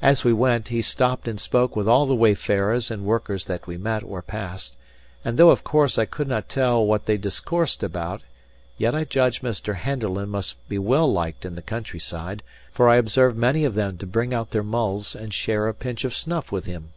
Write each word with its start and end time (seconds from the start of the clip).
As 0.00 0.24
we 0.24 0.32
went, 0.32 0.68
he 0.68 0.80
stopped 0.80 1.28
and 1.28 1.38
spoke 1.38 1.76
with 1.76 1.86
all 1.86 2.06
the 2.06 2.14
wayfarers 2.14 2.90
and 2.90 3.04
workers 3.04 3.44
that 3.44 3.66
we 3.66 3.76
met 3.76 4.02
or 4.02 4.22
passed; 4.22 4.76
and 5.26 5.36
though 5.36 5.50
of 5.50 5.62
course 5.62 5.98
I 5.98 6.06
could 6.06 6.26
not 6.26 6.48
tell 6.48 6.82
what 6.86 7.04
they 7.04 7.18
discoursed 7.18 7.82
about, 7.82 8.22
yet 8.78 8.94
I 8.94 9.04
judged 9.04 9.42
Mr. 9.42 9.74
Henderland 9.76 10.30
must 10.30 10.56
be 10.70 10.78
well 10.78 11.12
liked 11.12 11.44
in 11.44 11.54
the 11.54 11.60
countryside, 11.60 12.42
for 12.70 12.88
I 12.88 12.96
observed 12.96 13.36
many 13.36 13.66
of 13.66 13.74
them 13.74 13.98
to 13.98 14.06
bring 14.06 14.32
out 14.32 14.52
their 14.52 14.62
mulls 14.64 15.14
and 15.14 15.34
share 15.34 15.68
a 15.68 15.74
pinch 15.74 16.04
of 16.04 16.14
snuff 16.16 16.50
with 16.50 16.64
him. 16.64 16.94